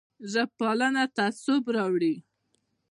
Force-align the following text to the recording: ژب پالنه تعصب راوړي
ژب 0.31 0.49
پالنه 0.59 1.03
تعصب 1.17 1.63
راوړي 1.75 2.15